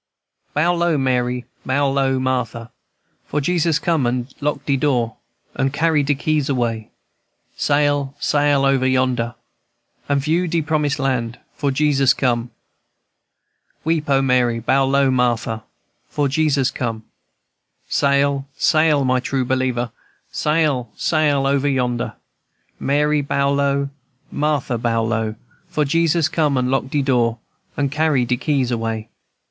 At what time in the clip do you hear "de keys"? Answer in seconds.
6.01-6.49, 28.25-28.71